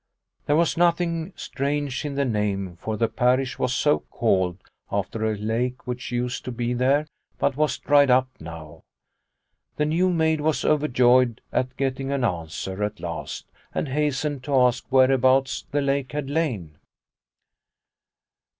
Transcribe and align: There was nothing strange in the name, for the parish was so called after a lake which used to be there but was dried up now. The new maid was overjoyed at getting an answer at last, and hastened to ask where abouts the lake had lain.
There 0.47 0.55
was 0.55 0.77
nothing 0.77 1.31
strange 1.35 2.05
in 2.05 2.15
the 2.15 2.25
name, 2.25 2.75
for 2.77 2.97
the 2.97 3.07
parish 3.07 3.59
was 3.59 3.71
so 3.71 3.99
called 3.99 4.57
after 4.91 5.23
a 5.31 5.37
lake 5.37 5.85
which 5.85 6.11
used 6.11 6.43
to 6.45 6.51
be 6.51 6.73
there 6.73 7.05
but 7.37 7.55
was 7.55 7.77
dried 7.77 8.09
up 8.09 8.27
now. 8.39 8.81
The 9.75 9.85
new 9.85 10.09
maid 10.09 10.41
was 10.41 10.65
overjoyed 10.65 11.39
at 11.53 11.77
getting 11.77 12.11
an 12.11 12.23
answer 12.23 12.83
at 12.83 12.99
last, 12.99 13.45
and 13.75 13.89
hastened 13.89 14.43
to 14.45 14.55
ask 14.55 14.87
where 14.91 15.11
abouts 15.11 15.65
the 15.69 15.81
lake 15.81 16.13
had 16.13 16.31
lain. 16.31 16.79